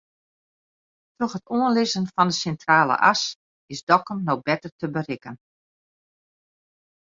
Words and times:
Troch 1.17 1.35
it 1.39 1.51
oanlizzen 1.57 2.07
fan 2.13 2.31
de 2.31 2.35
Sintrale 2.37 2.95
As 3.11 3.21
is 3.75 3.85
Dokkum 3.87 4.19
no 4.25 4.33
better 4.49 4.73
te 4.79 4.87
berikken. 4.97 5.35